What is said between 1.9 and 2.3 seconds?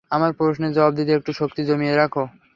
রাখ।